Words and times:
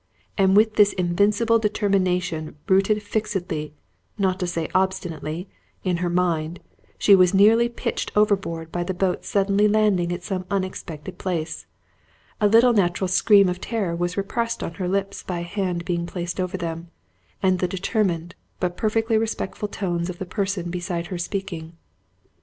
And 0.35 0.57
with 0.57 0.77
this 0.77 0.93
invincible 0.93 1.59
determination 1.59 2.55
rooted 2.67 3.03
fixedly, 3.03 3.75
not 4.17 4.39
to 4.39 4.47
say 4.47 4.67
obstinately, 4.73 5.47
in 5.83 5.97
her 5.97 6.09
mind, 6.09 6.59
she 6.97 7.13
was 7.15 7.35
nearly 7.35 7.69
pitched 7.69 8.11
overboard 8.15 8.71
by 8.71 8.83
the 8.83 8.95
boat 8.95 9.23
suddenly 9.25 9.67
landing 9.67 10.11
at 10.11 10.23
some 10.23 10.45
unexpected 10.49 11.19
place. 11.19 11.67
A 12.39 12.47
little 12.47 12.73
natural 12.73 13.07
scream 13.09 13.47
of 13.47 13.61
terror 13.61 13.95
was 13.95 14.17
repressed 14.17 14.63
on 14.63 14.73
her 14.81 14.87
lips 14.87 15.21
by 15.21 15.41
a 15.41 15.43
hand 15.43 15.85
being 15.85 16.07
placed 16.07 16.39
over 16.39 16.57
them, 16.57 16.87
and 17.43 17.59
the 17.59 17.67
determined 17.67 18.33
but 18.59 18.77
perfectly 18.77 19.19
respectful 19.19 19.67
tones 19.67 20.09
of 20.09 20.17
the 20.17 20.25
person 20.25 20.71
beside 20.71 21.05
her 21.13 21.19
speaking. 21.19 21.73